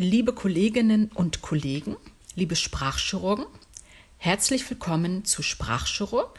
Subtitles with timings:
[0.00, 1.96] Liebe Kolleginnen und Kollegen,
[2.36, 3.46] liebe Sprachchirurgen,
[4.18, 6.38] herzlich willkommen zu Sprachchirurg,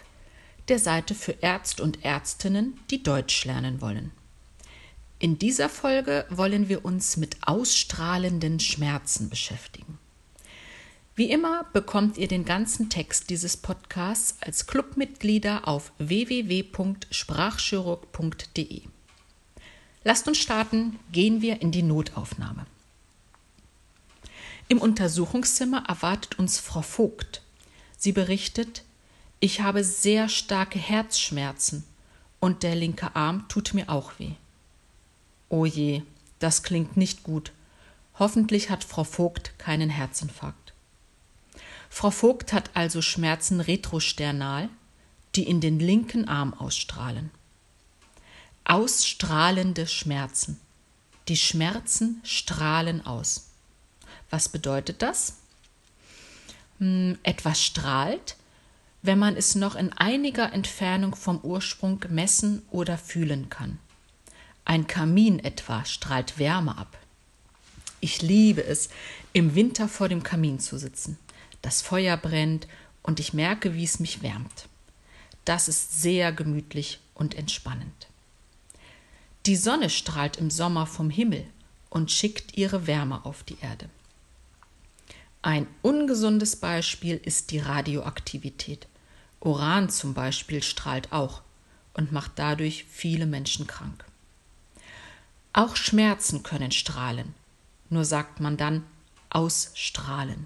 [0.69, 4.11] der Seite für Ärzt und Ärztinnen, die Deutsch lernen wollen.
[5.19, 9.99] In dieser Folge wollen wir uns mit ausstrahlenden Schmerzen beschäftigen.
[11.17, 18.83] Wie immer bekommt ihr den ganzen Text dieses Podcasts als Clubmitglieder auf www.sprachchirurg.de.
[20.05, 22.65] Lasst uns starten, gehen wir in die Notaufnahme.
[24.69, 27.41] Im Untersuchungszimmer erwartet uns Frau Vogt.
[27.97, 28.83] Sie berichtet,
[29.39, 31.83] ich habe sehr starke Herzschmerzen
[32.39, 34.33] und der linke Arm tut mir auch weh.
[35.49, 36.03] Oh je,
[36.37, 37.51] das klingt nicht gut.
[38.19, 40.73] Hoffentlich hat Frau Vogt keinen Herzinfarkt.
[41.89, 44.69] Frau Vogt hat also Schmerzen retrosternal,
[45.35, 47.31] die in den linken Arm ausstrahlen.
[48.65, 50.59] Ausstrahlende Schmerzen.
[51.27, 53.49] Die Schmerzen strahlen aus.
[54.29, 55.37] Was bedeutet das?
[56.79, 58.35] Hm, etwas strahlt,
[59.01, 63.79] wenn man es noch in einiger Entfernung vom Ursprung messen oder fühlen kann.
[64.65, 66.97] Ein Kamin etwa strahlt Wärme ab.
[68.01, 68.89] Ich liebe es,
[69.33, 71.17] im Winter vor dem Kamin zu sitzen.
[71.61, 72.67] Das Feuer brennt
[73.03, 74.67] und ich merke, wie es mich wärmt.
[75.43, 78.07] Das ist sehr gemütlich und entspannend.
[79.45, 81.45] Die Sonne strahlt im Sommer vom Himmel
[81.89, 83.89] und schickt ihre Wärme auf die Erde.
[85.41, 88.87] Ein ungesundes Beispiel ist die Radioaktivität.
[89.39, 91.41] Uran zum Beispiel strahlt auch
[91.93, 94.03] und macht dadurch viele Menschen krank.
[95.53, 97.33] Auch Schmerzen können strahlen,
[97.89, 98.83] nur sagt man dann
[99.29, 100.45] ausstrahlen.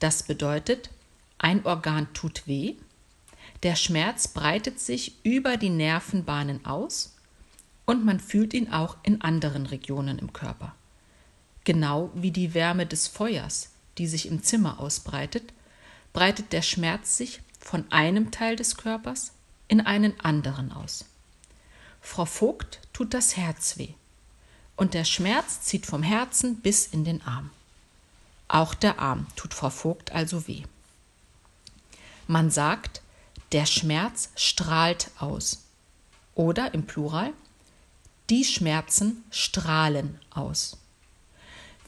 [0.00, 0.90] Das bedeutet,
[1.38, 2.74] ein Organ tut weh,
[3.62, 7.14] der Schmerz breitet sich über die Nervenbahnen aus
[7.86, 10.74] und man fühlt ihn auch in anderen Regionen im Körper.
[11.64, 15.52] Genau wie die Wärme des Feuers, die sich im Zimmer ausbreitet,
[16.12, 19.32] breitet der Schmerz sich von einem Teil des Körpers
[19.68, 21.04] in einen anderen aus.
[22.00, 23.94] Frau Vogt tut das Herz weh
[24.76, 27.50] und der Schmerz zieht vom Herzen bis in den Arm.
[28.48, 30.62] Auch der Arm tut Frau Vogt also weh.
[32.26, 33.02] Man sagt,
[33.52, 35.62] der Schmerz strahlt aus.
[36.34, 37.32] Oder im Plural,
[38.28, 40.76] die Schmerzen strahlen aus.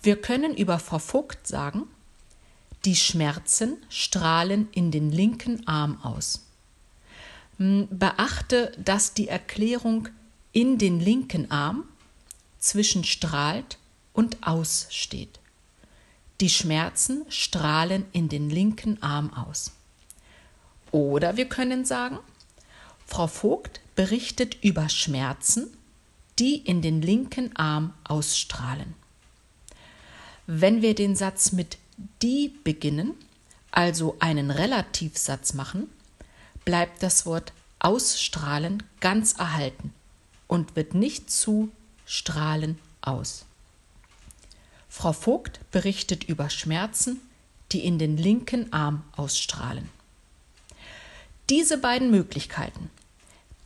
[0.02, 1.82] Wir können über Frau Vogt sagen,
[2.84, 6.44] die Schmerzen strahlen in den linken Arm aus.
[7.58, 10.08] Hm, beachte, dass die Erklärung
[10.52, 11.84] in den linken Arm
[12.58, 13.78] zwischen strahlt
[14.12, 15.40] und aus steht.
[16.40, 19.72] Die Schmerzen strahlen in den linken Arm aus.
[20.92, 22.18] Oder wir können sagen,
[23.06, 25.68] Frau Vogt berichtet über Schmerzen,
[26.38, 28.94] die in den linken Arm ausstrahlen.
[30.46, 31.78] Wenn wir den Satz mit
[32.22, 33.14] die beginnen,
[33.70, 35.88] also einen Relativsatz machen,
[36.64, 39.92] bleibt das Wort ausstrahlen ganz erhalten
[40.46, 41.70] und wird nicht zu
[42.06, 43.44] strahlen aus.
[44.88, 47.20] Frau Vogt berichtet über Schmerzen,
[47.72, 49.88] die in den linken Arm ausstrahlen.
[51.50, 52.90] Diese beiden Möglichkeiten,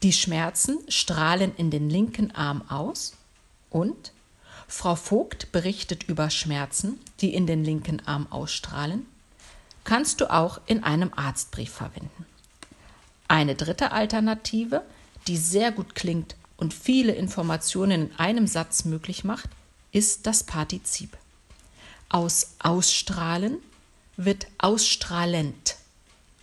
[0.02, 3.14] die Schmerzen strahlen in den linken Arm aus
[3.70, 4.12] und
[4.74, 9.06] Frau Vogt berichtet über Schmerzen, die in den linken Arm ausstrahlen,
[9.84, 12.24] kannst du auch in einem Arztbrief verwenden.
[13.28, 14.82] Eine dritte Alternative,
[15.28, 19.50] die sehr gut klingt und viele Informationen in einem Satz möglich macht,
[19.92, 21.18] ist das Partizip.
[22.08, 23.58] Aus ausstrahlen
[24.16, 25.76] wird ausstrahlend.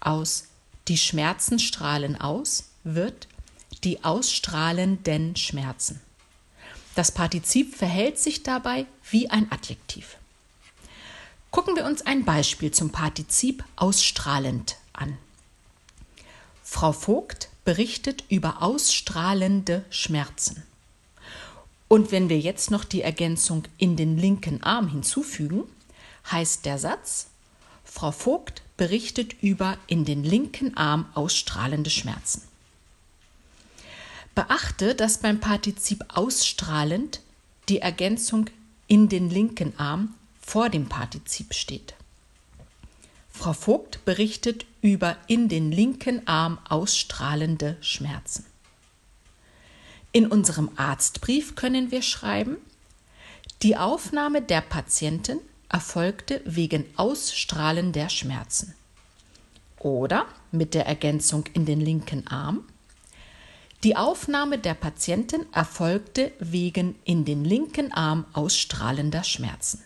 [0.01, 0.45] Aus
[0.87, 3.27] die Schmerzen strahlen aus wird
[3.83, 5.99] die ausstrahlenden Schmerzen.
[6.99, 10.17] Das Partizip verhält sich dabei wie ein Adjektiv.
[11.49, 15.17] Gucken wir uns ein Beispiel zum Partizip ausstrahlend an.
[16.61, 20.63] Frau Vogt berichtet über ausstrahlende Schmerzen.
[21.87, 25.63] Und wenn wir jetzt noch die Ergänzung in den linken Arm hinzufügen,
[26.29, 27.27] heißt der Satz,
[27.85, 32.48] Frau Vogt berichtet über in den linken Arm ausstrahlende Schmerzen.
[34.39, 37.19] Beachte, dass beim Partizip ausstrahlend
[37.67, 38.45] die Ergänzung
[38.87, 41.93] in den linken Arm vor dem Partizip steht.
[43.29, 48.45] Frau Vogt berichtet über in den linken Arm ausstrahlende Schmerzen.
[50.13, 52.55] In unserem Arztbrief können wir schreiben,
[53.61, 58.73] die Aufnahme der Patientin erfolgte wegen Ausstrahlen der Schmerzen.
[59.79, 62.63] Oder mit der Ergänzung in den linken Arm,
[63.83, 69.83] die Aufnahme der Patientin erfolgte wegen in den linken Arm ausstrahlender Schmerzen.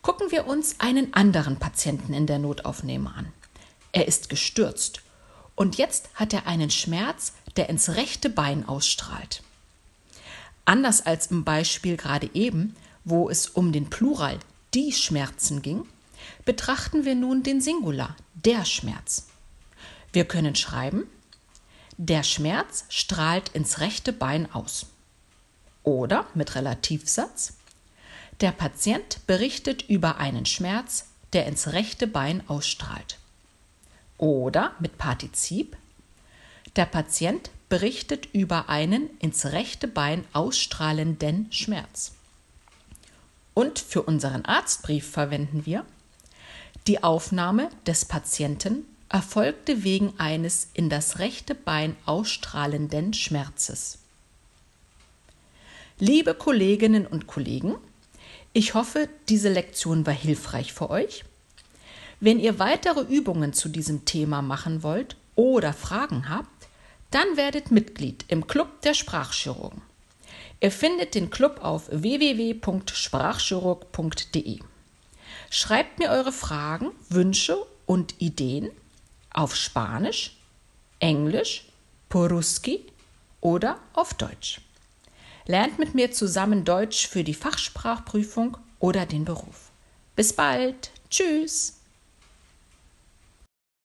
[0.00, 3.32] Gucken wir uns einen anderen Patienten in der Notaufnahme an.
[3.90, 5.00] Er ist gestürzt
[5.56, 9.42] und jetzt hat er einen Schmerz, der ins rechte Bein ausstrahlt.
[10.64, 14.38] Anders als im Beispiel gerade eben, wo es um den Plural
[14.74, 15.84] die Schmerzen ging,
[16.44, 19.26] betrachten wir nun den Singular, der Schmerz.
[20.12, 21.04] Wir können schreiben,
[21.98, 24.86] der Schmerz strahlt ins rechte Bein aus.
[25.82, 27.54] Oder mit Relativsatz,
[28.40, 33.18] der Patient berichtet über einen Schmerz, der ins rechte Bein ausstrahlt.
[34.18, 35.76] Oder mit Partizip,
[36.76, 42.12] der Patient berichtet über einen ins rechte Bein ausstrahlenden Schmerz.
[43.54, 45.86] Und für unseren Arztbrief verwenden wir
[46.86, 53.98] die Aufnahme des Patienten erfolgte wegen eines in das rechte Bein ausstrahlenden Schmerzes.
[55.98, 57.76] Liebe Kolleginnen und Kollegen,
[58.52, 61.24] ich hoffe, diese Lektion war hilfreich für euch.
[62.20, 66.48] Wenn ihr weitere Übungen zu diesem Thema machen wollt oder Fragen habt,
[67.10, 69.82] dann werdet Mitglied im Club der Sprachchirurgen.
[70.60, 74.60] Ihr findet den Club auf www.sprachchirurg.de.
[75.50, 78.70] Schreibt mir eure Fragen, Wünsche und Ideen
[79.36, 80.36] auf Spanisch,
[80.98, 81.66] Englisch,
[82.08, 82.84] Poruski
[83.40, 84.60] oder auf Deutsch.
[85.46, 89.70] Lernt mit mir zusammen Deutsch für die Fachsprachprüfung oder den Beruf.
[90.16, 90.90] Bis bald.
[91.10, 91.74] Tschüss.